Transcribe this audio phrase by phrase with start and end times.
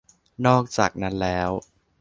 [0.45, 1.49] นอกจากนั้นแล้ว